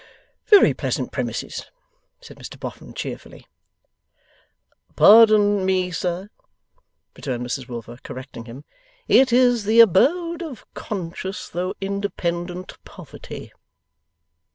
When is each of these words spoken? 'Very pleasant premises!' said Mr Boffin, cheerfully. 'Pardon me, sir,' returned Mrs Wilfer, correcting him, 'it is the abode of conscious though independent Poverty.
'Very 0.47 0.73
pleasant 0.73 1.11
premises!' 1.11 1.69
said 2.19 2.37
Mr 2.37 2.59
Boffin, 2.59 2.91
cheerfully. 2.91 3.45
'Pardon 4.95 5.63
me, 5.63 5.91
sir,' 5.91 6.31
returned 7.15 7.45
Mrs 7.45 7.67
Wilfer, 7.67 7.99
correcting 8.01 8.45
him, 8.45 8.63
'it 9.07 9.31
is 9.31 9.65
the 9.65 9.79
abode 9.79 10.41
of 10.41 10.65
conscious 10.73 11.49
though 11.49 11.75
independent 11.79 12.83
Poverty. 12.83 13.53